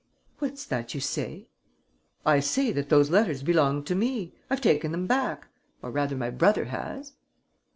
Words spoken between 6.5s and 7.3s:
has."